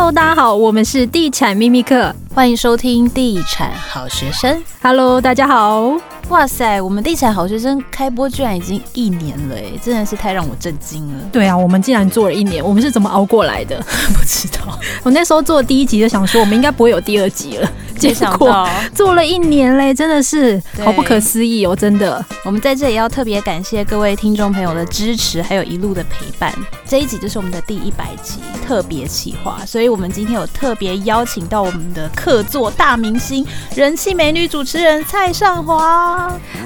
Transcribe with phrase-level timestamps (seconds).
[0.00, 4.64] Hello，大家好，我们是地产秘密课，欢迎收听地产好学生。
[4.80, 5.94] Hello，大家好。
[6.28, 11.24] 哇塞，我们地产好学生开播居然已经一年了，哎，真的是太让我震惊了。
[11.32, 13.76] 对啊，我们竟然做了一年，我们是怎么熬过来的？
[14.14, 14.78] 不知道。
[15.02, 17.68] 我那时候做第一集就想说，我们应该不会有第二集了。
[17.98, 21.76] 结果做了一年嘞，真的是好不可思议哦！
[21.76, 26.50] 真的，我们在这里要特别感谢各位听众朋友的支持，还有一路的陪伴。
[26.86, 36.09] 这一集就是我们的第一百集特别企划，所以我们今天有特别邀请到我们的客座大明星、人气美女主持人蔡尚华。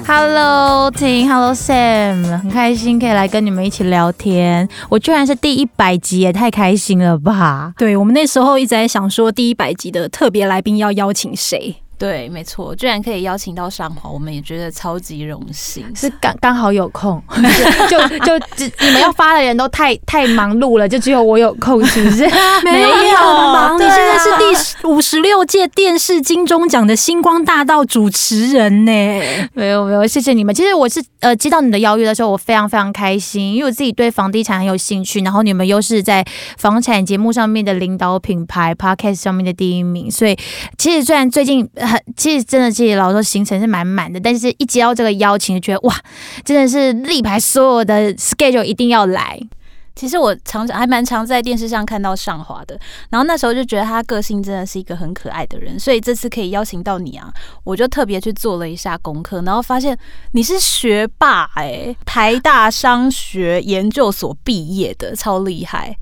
[0.07, 4.69] Hello，婷，Hello Sam，很开心可以来跟你们一起聊天。
[4.89, 7.73] 我居然是第一百集，也太开心了吧！
[7.75, 11.11] 对，我们那时候一直在想说，第一百集的特别来宾要邀。
[11.15, 11.77] 请谁？
[11.97, 15.85] 对，没错，居然可以邀请到上华，我们也觉得超级荣幸。
[15.95, 17.21] 是刚刚好有空，
[17.89, 22.23] 就就只你们要发的人都太太忙碌了，就只有我有空，是不是？
[22.65, 28.91] 没有忙，你现在是第五十六届电视金钟奖的星光大道主持人呢。
[29.53, 30.53] 没有没有，谢谢你们。
[30.53, 36.25] 其实我是呃接到你的邀约的时候，我非常非常开心，因为我自己对房地产很有兴趣，然后你们又是在
[36.57, 40.37] 房产节目上面的领导品牌，Podcast 上面的第一名，所以
[40.77, 41.69] 其实虽然最近。
[41.85, 45.95] 很，其实真的，其实老实说行程是满满的，但是一接到这个邀请，就觉得哇，
[46.43, 49.39] 真的是力排所有的 schedule 一定要来。
[49.95, 52.77] 其实我常常还蛮常在电视上看到尚华的，
[53.09, 57.31] 然后那时候就觉得他个性真的是一个很可爱的人，所以这次可以邀请到你啊，
[57.63, 59.97] 我就特别去做了一下功课，然后发现
[60.33, 65.95] 你是学霸哎、欸，台大商学研究所毕业的，超厉害。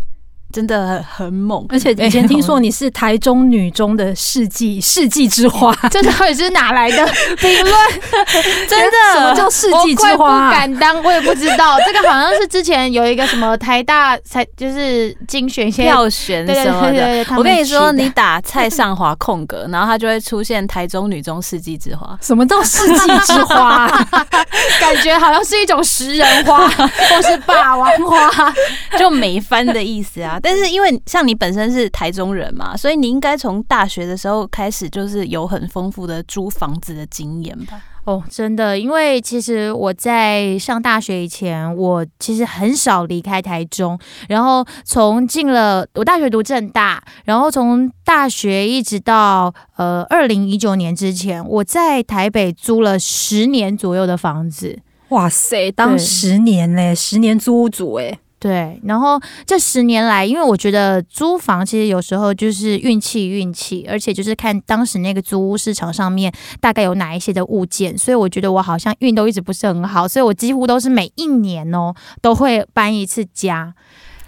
[0.53, 7.03] 真的很很猛，而且以前听说你是台中女中的世纪世纪之花， 这到底是哪来的
[7.37, 7.73] 评论？
[8.69, 10.45] 真的，什么叫世纪之花？
[10.45, 11.77] 不敢当，我也不知道。
[11.87, 17.25] 这个好像是之前有一个什么台大才就是精选先票选什么的。
[17.35, 22.15] 我跟你说，你打蔡尚华空格，然后它就会出现台中女中世纪之花。
[22.21, 23.87] 什么叫世纪之花？
[24.80, 28.53] 感觉好像是一种食人花，或是霸王花，
[28.99, 30.39] 就美翻的意思啊。
[30.43, 37.81] 但是因为像你本身是台中人嘛，所以你应该从大学的时候开始就是有很丰富的租房子的经验吧？
[38.04, 43.98] 哦，真的，因为其实我在上大学以前，我其实很少离开台中。
[44.27, 54.77] 然后从进了我大学读正大，然后从大学一直到呃二零一九年之前，我在台北租了十年左右的房子。
[55.10, 58.20] 哇塞，当十年嘞，十年租屋主哎。
[58.43, 73.73] 对，然后这十年来，因为我觉得租房其实有时候就是运气，运气，而且就是看当时那个租屋市场上面大概有哪一些的物件，所以我觉得我好像运都一直不是很好，所以我几乎都是每一年哦都会搬一次家。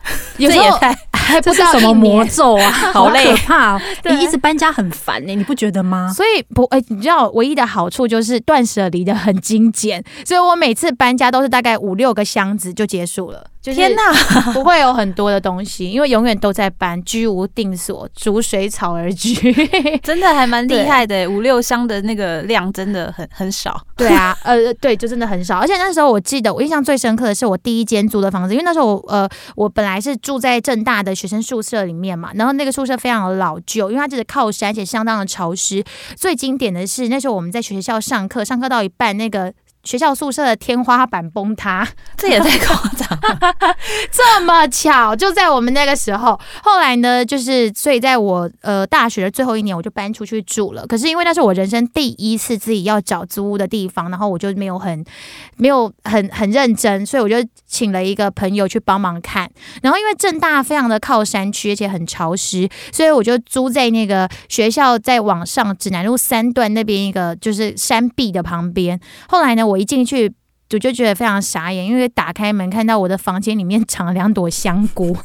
[0.38, 0.80] 有时候
[1.12, 3.78] 还不知道什么魔咒啊， 好可怕！
[4.06, 6.14] 你一直搬家很烦呢，你不觉得吗？
[6.16, 13.48] 所以不，哎，你知道唯一的好处就是断舍离的很精简，所以我每次搬家都是大概五六个箱子就结束了。
[13.74, 14.02] 天呐，
[14.54, 19.34] 不会有很多的东西，因为永远都在搬，居无定所，逐水草而居，
[20.04, 21.28] 真的还蛮厉害的。
[21.28, 23.80] 五六箱的那个量真的很很少。
[23.96, 25.58] 对啊，呃，对，就真的很少。
[25.58, 35.84] 而且那时候我记得，我印象最深刻的是我第一间租的房子，因为那时候我呃，我本来是住在正大的学生宿舍里面嘛，然后那个宿舍非常的老旧，因为它就是靠山，而且相当的潮湿。
[36.16, 39.54] 最经典的是那时候我们在学校上课，上课到一半那个。
[39.86, 41.88] 学校宿舍的天花板崩塌，
[42.18, 43.76] 这也太夸张了！
[44.12, 46.38] 这么巧，就在我们那个时候。
[46.64, 50.86] 后来呢，就是所以在我呃大学的最后一年，我就搬出去住了。
[50.88, 55.06] 可是因为那是我人生第一次自己要找租屋的地方，然后我就没有很
[55.58, 57.36] 没有很很认真，所以我就
[57.68, 59.48] 请了一个朋友去帮忙看。
[59.84, 69.00] 然后因为正大非常的靠山区，而且很潮湿，所以我就租在那个学校在往上指南路三段那边一个就是山壁的旁边。
[69.28, 69.75] 后来呢，我。
[69.76, 70.34] 我一进去，
[70.72, 75.16] 我就觉得非常傻眼，因为打开门看到我的房间里面长了两朵香菇。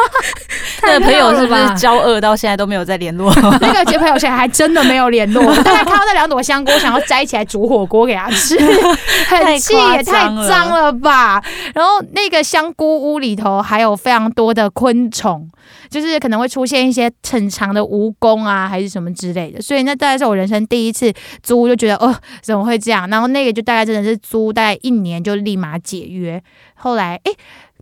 [0.82, 3.30] 那个朋友是不是交恶到现在都没有再联络？
[3.60, 5.44] 那个结朋友现在还真的没有联络。
[5.56, 8.56] 大家看到那两朵香菇，想要摘起来煮火锅给他吃，
[9.28, 11.42] 很气也太脏了吧！
[11.74, 15.46] 然后那个香菇屋里头还有非常多的昆虫。
[15.90, 21.12] 就是可能会出现一些很长的蜈蚣啊，还是什么之类的，所以那大概是我人生第一次
[21.42, 23.08] 租，就觉得哦，怎么会这样？
[23.08, 26.42] 然后那个就大概真的是租大概一年就立马解约。
[26.74, 27.32] 后来诶，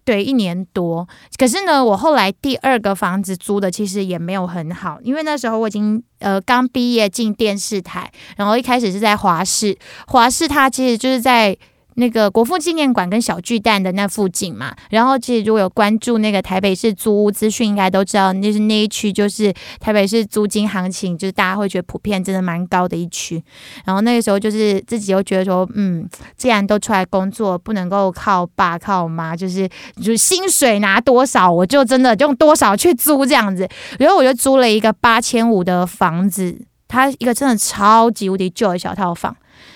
[0.05, 1.09] 对，一年多。
[1.39, 9.77] 可是呢，我后来第二个房子租的其实也没有很好，因为那时候我已经呃刚毕业进电视台，然后一开始是在华视，
[10.07, 11.57] 华视它其实就是在。
[11.95, 14.75] 那个国父纪念馆跟小巨蛋的那附近嘛。
[14.91, 23.43] 然后其实如果有关注那个台北市租屋资讯，应该都知道，就是那一区就是台北市租金行情，就是大家会觉得普遍真的蛮高的一区。
[23.85, 33.69] 然后那个时候就是自己又觉得说，嗯，既然都出来工作，不能够靠爸靠妈，就是就是薪水拿多少，我就真的用多少去租这样子。
[33.99, 36.59] 然后我就租了一个八千五的房子。
[36.87, 39.35] 它一个真的超级无敌旧的小套房，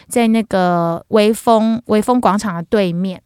[0.09, 3.23] 在那个微风微风广场的对面。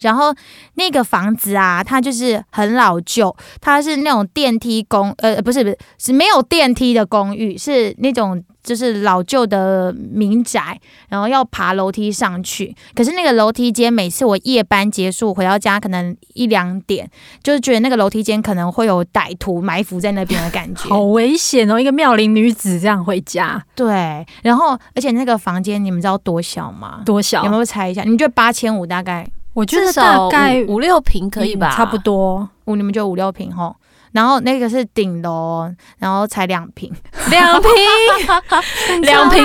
[0.00, 0.34] 然后
[0.74, 8.44] 那个房子啊，它就是很老旧，它是那种电梯公，呃，不是不是，是没有电梯的公寓，是那种。
[8.64, 12.74] 就是老旧的民宅，然后要爬楼梯上去。
[12.94, 17.08] 可是那个楼梯间，每次我夜班结束回到家，可能一两点，
[17.42, 21.78] 就是觉得那个楼梯间可能会有歹徒埋伏在那边的感觉，好危险哦！
[21.78, 24.26] 一个妙龄女子这样回家，对。
[24.42, 27.02] 然后，而且那个房间，你们知道多小吗？
[27.04, 27.44] 多小？
[27.44, 28.02] 有没有猜一下？
[28.02, 29.28] 你们觉得八千五大概？
[29.52, 32.48] 我觉得大概五六平可以吧，差不多。
[32.64, 33.76] 五，你们就五六平吼。
[34.14, 35.68] 然后那个是顶楼，
[35.98, 36.88] 然后才两平，
[37.30, 37.70] 两平，
[39.02, 39.42] 两平。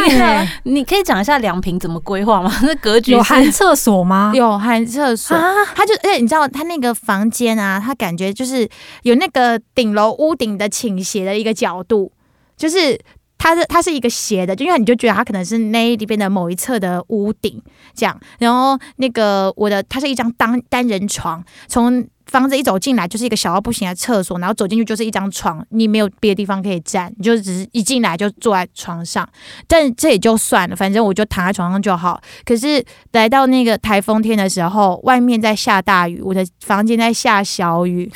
[0.64, 2.54] 你可以讲一下两平怎么规划吗？
[2.62, 4.32] 那格局有含厕所吗？
[4.36, 5.36] 有含厕所。
[5.36, 8.70] 啊、他就而且你知道他那个房间啊，他感觉就是
[9.02, 12.12] 有那个顶楼屋顶的倾斜的一个角度，
[12.56, 12.96] 就是
[13.40, 17.60] 它是它是一个斜的，就因为你就觉得它可能是那里边的某一侧的屋顶
[17.96, 18.16] 这样。
[18.38, 22.08] 然后那个我的它是一张单单人床，从。
[22.30, 29.28] 房子一走进来就是一个小到不行的厕所，然后走进去就是一张床，你没有别的地方可以站，你就只是一进来就坐在床上。
[29.68, 32.22] 但这也就算了，反正我就躺在床上就好。
[32.46, 32.84] 可是
[33.14, 38.12] 来到那个台风天的时候，外面在下大雨，我的房间在下小雨，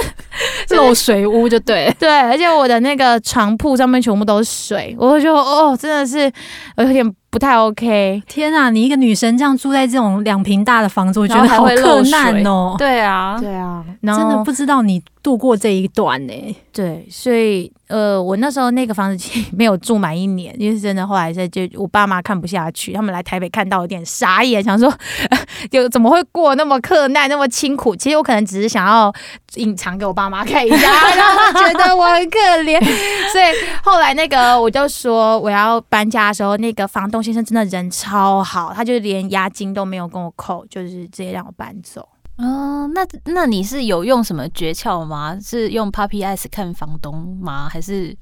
[0.70, 6.30] 漏水屋就对对，而且我的那个床铺上面全部都是水，我就哦，真的是
[6.76, 7.14] 有点。
[7.30, 8.70] 不太 OK，天啊！
[8.70, 12.74] 你一个女生这样住在这种两平大的房子，我觉得好克难哦。
[12.78, 16.56] 对啊，对啊，真的不知道你度过这一段呢、欸。
[16.72, 24.90] 对，所以呃，我那时候那个房子其实没有住满一年，因为真的后来在就我爸妈看不下去，他们来台北看到有点傻眼，想说
[25.70, 27.94] 就怎么会过那么克难那么辛苦？
[27.94, 29.12] 其实我可能只是想要
[29.56, 30.76] 隐藏给我爸妈看一下，
[31.14, 32.80] 让他觉得我很可怜。
[33.32, 33.44] 所以
[33.82, 42.08] 后来那个我就说我要搬家的时候，那个房东先生真的人超好，他就连押金都没有跟我扣，就是直接让我搬走。
[42.36, 45.38] 哦，那那你是有用什么诀窍吗？
[45.42, 47.68] 是用 Puppy Eyes 看房东吗？
[47.68, 48.16] 还是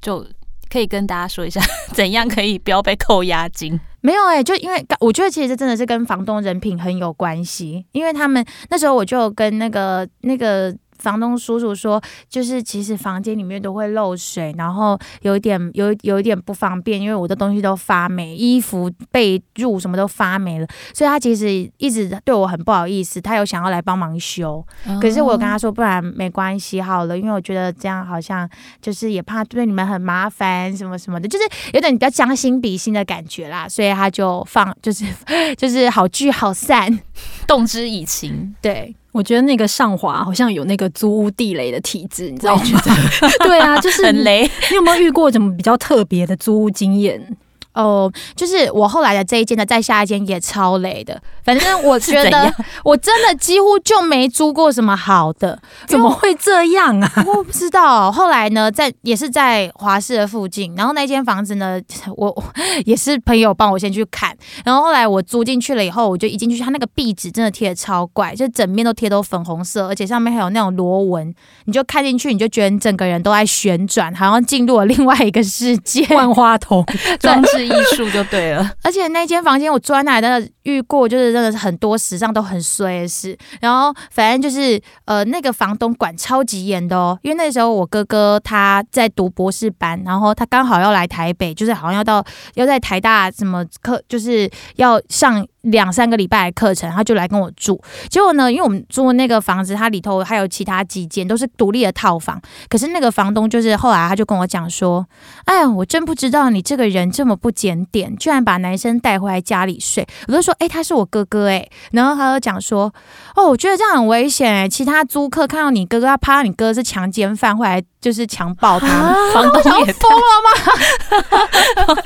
[0.00, 0.26] 就
[0.70, 1.60] 可以跟大家说一下，
[1.92, 3.78] 怎样可以不要被扣押金？
[4.00, 10.74] 没有哎、欸，就因为我觉得其实这真的是跟房东人品很有关系，因为他们那时候我就跟那个那个。
[11.06, 24.66] 房东叔叔说，就是其实房间里面都会漏水，然后有一点有有一点不方便，因为我的东西都发霉，衣服被褥什么都发霉了，所以他其实一直对我很不好意思，他有想要来帮忙修，
[25.00, 28.50] 可是我跟他说，不然没关系好了，因为我觉得这样好像
[28.82, 35.04] 就是也怕对你们很麻烦什么什么的，就是有点比较将心比心的感觉啦，所以他就放就是
[35.56, 36.98] 就是好聚好散，
[37.46, 38.96] 动之以情，对。
[39.16, 42.62] 我觉得那个上华好像有那个租屋地雷的体质，你知道吗？
[43.42, 44.42] 对啊，就是很雷。
[44.70, 47.36] 你有没有遇过什么比较特别的租屋经验？
[47.76, 51.20] 哦，就是我后来的这一间的，再下一间也超累的。
[51.44, 52.52] 反正我觉得
[52.82, 55.56] 我真的几乎就没租过什么好的，
[55.86, 57.12] 怎么会这样啊？
[57.26, 58.10] 我不知道。
[58.10, 61.78] 后来呢，在也是在华视的附近，然后那间房子呢，
[62.16, 62.44] 我
[62.86, 71.32] 也是朋友帮我先去看，然后后来我租进去了以后，我就一进去，它那个壁纸真的贴的超怪，就整面都贴都粉红色，而且上面还有那种螺纹，
[71.66, 76.84] 你就看进去，你就觉得你整个人都在旋转，好像进入了另外一个世界，万花筒
[77.20, 77.65] 装置。
[77.66, 83.36] 艺术就对了， 而且那间房间我钻来的遇过，就是真的是很多时尚都很衰的事。
[83.60, 95.46] 然后反正就是呃，那个房东管超级严的哦，因为那时候我哥哥他在读博士班，然后他刚好要来台北，就是好像要到要在台大什么课，就是要上。
[95.66, 97.82] 两三个礼拜的课程，他就来跟我住。
[98.08, 102.40] 结果呢，因为我们住的那个房子，它里头还有其他几间都是独立的套房。
[102.68, 105.04] 可是那个房东就是后来他就跟我讲说
[105.44, 112.92] ：“哎呀，我真不知道你这个人这么不检点，居然把男生带回来家里睡。”我就说：“哎，他是我哥哥哎。”然后他就讲说
[113.34, 118.86] ：“哦，我觉得这样很危险哎，其他租客看到你哥哥，他怕你哥是强奸犯，会来就是强暴他。
[118.86, 121.96] 啊”房东也疯了吗？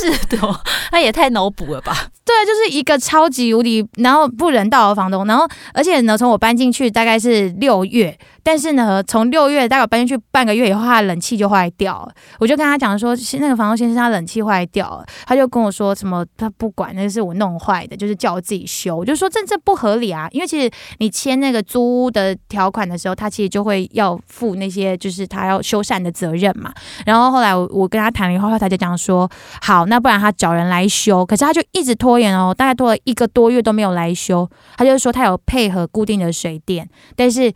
[0.00, 1.96] 是的，他也太脑补了吧？
[2.24, 2.74] 对，就是。
[2.74, 8.18] 一个超级无敌，然后不人道的房东，然后而且呢，从我搬进去大概是六月。
[8.44, 12.14] 但是呢，从六月大概搬进去半个月以后，他的冷气就坏掉了。
[12.38, 18.94] 我就跟他讲说，那个房东先生他冷气坏掉了，他就跟我说什么他不管，那是我弄坏的，就是叫我自己修。
[18.94, 26.70] 我就说这这不合理啊，因为其实你签那个租屋的条款的时候，他其实就会要负那些就是他要修缮的责任嘛。
[27.06, 29.26] 然后后来我我跟他谈了以后，他就讲说
[29.62, 31.24] 好，那不然他找人来修。
[31.24, 34.46] 可是他就一直拖延哦，大概拖了一个多月都没有来修。
[34.76, 36.86] 他就说他有配合固定的水电，
[37.16, 37.50] 但是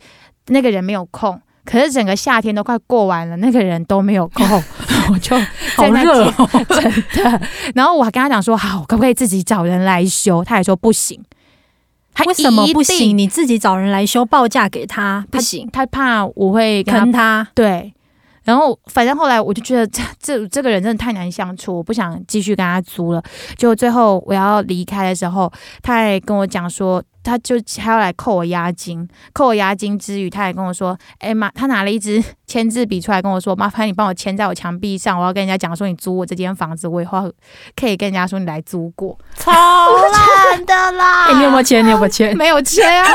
[0.49, 1.39] 那个人没有空。
[1.65, 4.43] 可是整个夏天都快过完了，那个人都没有空，
[5.13, 5.37] 我就
[5.75, 7.41] 好热哦， 真的。
[7.75, 10.43] 然后我还跟他讲说，好，可不可以自己找人来修？
[10.43, 11.23] 他也说不行。
[12.11, 13.15] 他为什么不行？
[13.15, 17.93] 你自己找人来修，报价给他不行，他怕我会坑他对。
[18.45, 23.21] 然后反正后来我就觉得这这这个人真的太难相处，我不想继续跟他租了。
[23.57, 25.51] 就最后我要离开的时候，
[25.83, 27.03] 他还跟我讲说。
[27.23, 37.31] 他就还要来扣我押金，扣我押金之余，他还跟我说：“哎妈，他拿了一支 签字笔出来跟我说，麻烦你帮我签在我墙壁上，我要跟人家讲说你租我这间房子，我以后
[37.75, 41.27] 可以跟人家说你来租过。”超烂的啦！
[41.37, 41.83] 你有没有签？
[41.85, 42.37] 你有没有签？
[42.37, 43.07] 没有签啊！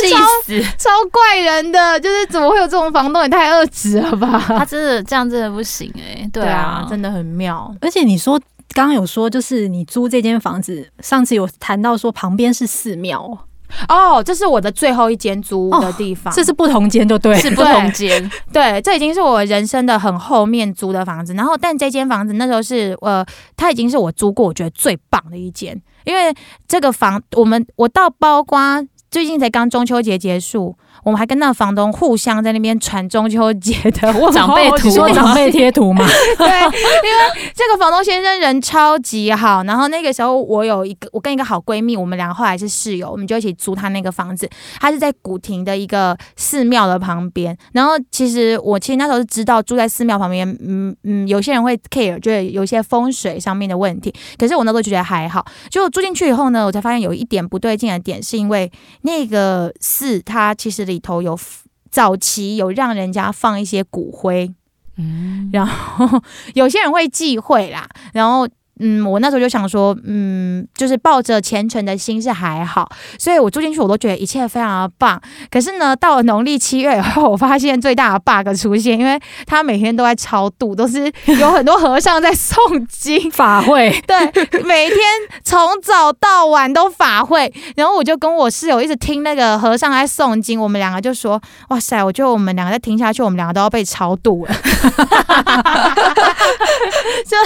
[0.00, 0.14] 气
[0.44, 3.22] 死，超怪人的，就是怎么会有这种房东？
[3.22, 4.42] 也太恶质了吧！
[4.48, 7.74] 他真的这样真的不行哎、欸，啊，对啊，真的很妙。
[7.80, 8.40] 而且你说。
[8.72, 13.46] 刚刚有说，就是你租这间房子，上次有谈到说旁边是寺庙。
[13.88, 21.32] 哦，这是我的最后一间租屋的地方，哦、这是不同间就对，是不同间，对，这已经是我人生的很后面租的房子。
[21.32, 23.24] 然后，但这间房子那时候是呃，
[23.56, 26.34] 它已经是我租过我觉得最棒的一间，因为
[26.68, 30.76] 这个房我们我到包括最近才刚中秋节结束。
[31.02, 36.06] 我们还跟那个房东互相在那边传中秋节的长辈图，说长辈贴图嘛。
[36.38, 39.62] 对，因为这个房东先生人超级好。
[39.64, 44.48] 然后那个时候我有一个，我跟一个好闺蜜，我们两个后来是室友，我们就一起租他那个房子。
[44.80, 47.56] 他是在古亭的一个寺庙的旁边。
[47.72, 54.14] 然后其实我其实那时候是知道住在寺庙旁边，嗯嗯，有些人会 care，就是有些风水上面的问题。
[54.38, 55.44] 可是我那时候觉得还好。
[55.70, 58.70] 结果住进去以后呢，我才发现有一点不对劲的点，是因为
[59.02, 60.81] 那个寺它其实。
[60.84, 61.38] 里头有
[61.90, 64.52] 早期有让人家放一些骨灰，
[64.96, 66.22] 嗯，然后
[66.54, 68.48] 有些人会忌讳啦，然后。
[68.80, 75.20] 嗯，我那时候就想说，嗯，就是抱着虔诚的心是还好，所以我住进去我都觉得一切非常的棒。
[75.50, 82.56] 可是呢，到了农历七月以后，我发现最大的 bug 出现，因为他每天都在超度，都是有很多和尚在诵
[82.88, 84.18] 经 法会，对，
[84.62, 84.98] 每天
[85.44, 87.52] 从早到晚都法会。
[87.76, 91.38] 然后我就跟我室友一直听那个和尚在诵经，我们两个就说，
[91.68, 94.54] 哇塞，我觉得我们两个再听下去，我们两个都要被超度了，
[97.26, 97.36] 就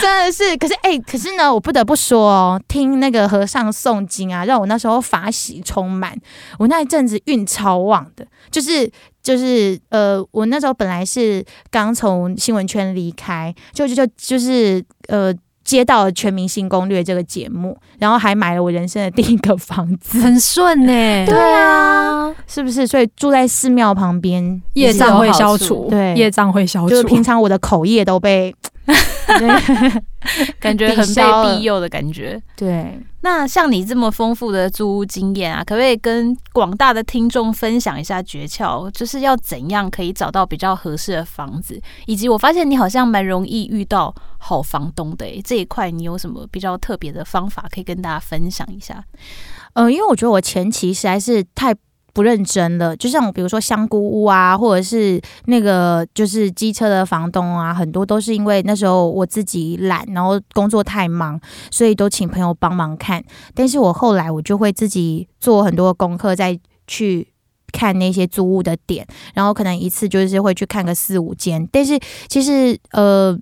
[0.00, 0.59] 真的是。
[0.60, 6.14] 可是哎、欸，可是呢，我不得不说哦，听那个和尚诵经啊，让我那时候法喜充满。
[6.58, 8.88] 我那一阵子运超旺的，就是
[9.22, 20.92] 就是呃，我那时候本来是刚从新闻圈离开，就就就就是呃，接到了《全明星攻略》这个节目，然后还买了我人生的第一个房子，很顺呢。
[21.26, 22.86] 对啊，是不是？
[22.86, 25.86] 所以住在寺庙旁边，业障会消除。
[25.88, 26.90] 对，业障会消除。
[26.90, 28.54] 就是平常我的口业都被。
[30.58, 32.40] 感觉很被庇佑的感觉。
[32.56, 38.90] 对，那像你这么丰富的租屋经验啊，可不可以跟广大的听众分享一下诀窍？
[38.90, 41.80] 就是要怎样可以找到比较合适的房子？
[42.06, 49.04] 以及我发现你好像蛮容易遇到好房东的，欸，这一块你有什么比较特别的方法可以跟大家分享一下？
[49.74, 51.74] 呃，因为我觉得我前期实在是太。
[52.20, 63.24] 不认真的，就像比如说香菇屋啊，或者是那个就是机车的房东啊，很多都是因为那时候我自己懒，然后工作太忙，所以都请朋友帮忙看。
[63.54, 67.26] 但是我后来我就会自己做很多功课，再去
[67.72, 71.66] 看那些租屋的点，然后可能一次就是会去看个四五间。
[71.72, 71.98] 但是
[72.28, 73.34] 其实呃。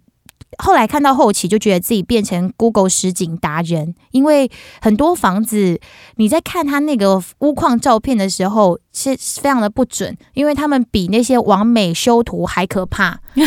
[0.57, 4.51] 后来看到后期，就觉得自己变成 Google 实景达人，因为
[4.81, 5.79] 很多房子
[6.17, 13.17] 你在看他那个屋况照片的时候，是非常的不准，因为他们比那些网美修图还可怕。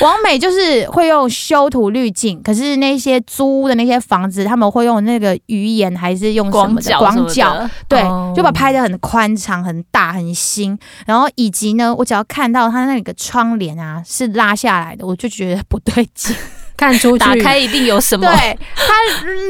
[0.00, 7.66] 网美就是会用修图滤镜，可是那些租的那些房子，他们会用那个鱼眼还是用什么的广角？
[7.88, 8.02] 对，
[8.36, 10.78] 就把拍的很宽敞、很大、很新。
[11.06, 16.36] 然后以及呢，我只要看到他那个窗帘啊是拉下来的，我就觉得不对劲。
[16.76, 18.26] 看出去，打开一定有什么。
[18.26, 18.92] 对他，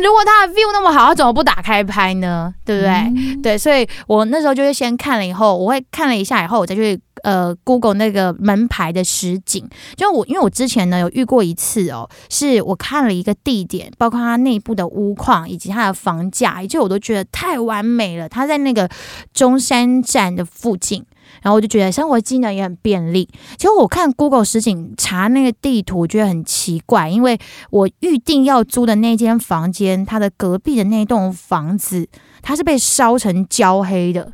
[0.03, 2.53] 如果他的 view 那么好，他怎么不打开拍呢？
[2.65, 2.91] 对不对？
[2.91, 9.69] 嗯、对，所以我那时候就是先看了以后，我会看了一下以后，我再去呃 Google 那个门牌的实景。
[9.97, 18.29] 就我因为我之前呢有遇过一次哦，是我看了一个地点，包括它内部的屋况以及它的房价，以及我都觉得太完美了。
[18.29, 18.89] 它在那个
[19.33, 21.05] 中山站的附近。
[21.41, 23.27] 然后我就觉得生活机能也很便利。
[23.57, 27.39] 其实我看 Google 实景查那个地图，我觉得很奇怪，因为
[27.71, 32.07] 我预定要租的那间房间，它的隔壁的那栋房子，
[32.43, 34.31] 它是被烧成焦黑的，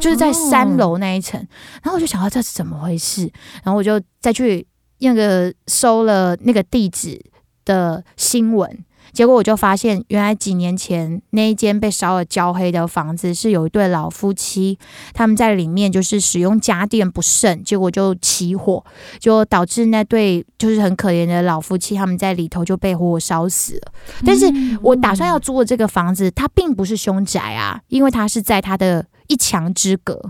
[0.00, 1.38] 就是在三楼那一层。
[1.82, 3.30] 然后我就想到这是怎么回事，
[3.62, 4.66] 然后我就再去
[4.98, 7.20] 那个搜了那个地址
[7.64, 8.84] 的新闻。
[9.12, 14.76] 结果我就发现，原来几年前那一间被烧了焦黑的房子，是有一对老夫妻，
[15.12, 18.84] 他们在里面就是使用家电不慎，结果就起火，
[19.20, 23.92] 就导致那对就是很可怜的老夫妻，他们在里头就被活活烧死了。
[24.26, 24.46] 但是
[24.82, 30.20] 我打算要租的这个房子，它并不是凶宅啊，因为它是在它的一墙之隔，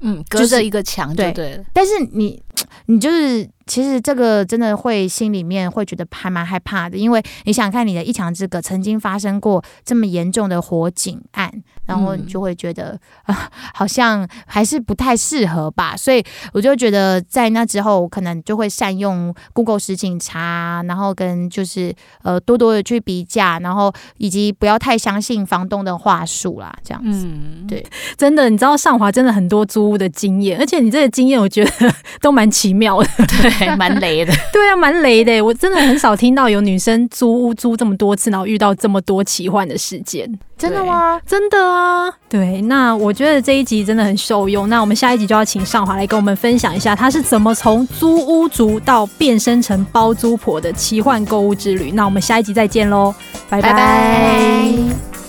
[0.00, 1.64] 嗯，隔着一个墙，对对。
[1.72, 2.42] 但是你，
[2.86, 3.48] 你就是。
[3.70, 11.48] 其实这个真的会心里面会觉得还蛮害怕的，因为你想看你的一墙之隔曾经发生过这么严重的火警案，
[11.86, 13.36] 然后你就会觉得啊、呃，
[13.72, 15.96] 好像还是不太适合吧。
[15.96, 16.20] 所以
[16.52, 27.24] 我就觉得在那之后，我可能就会善用 Google 实景查，然后跟就是呃多多的去比价，然后以及不要太相信房东的话术啦，这样子。
[27.24, 27.86] 嗯，对，
[28.18, 33.08] 真的，你知道上华真的很多租屋的经验，而且你这个经验我觉得 都蛮奇妙的，
[33.40, 33.59] 对。
[33.76, 35.40] 蛮雷的， 对啊，蛮雷的。
[35.42, 40.30] 我真的很少听到有女生租屋租这么多次，然后遇到这么多奇幻的事件。
[40.58, 41.20] 真的吗？
[41.26, 42.12] 真的啊。
[42.28, 44.68] 对，那我觉得这一集真的很受用。
[44.68, 51.90] 那我们下一集就要请尚华来跟我们分享一下，她是怎么从租屋族到变身成包租婆的奇幻购物之旅。
[51.92, 53.14] 那我们下一集再见喽，
[53.48, 53.72] 拜拜。
[53.72, 55.19] 拜拜。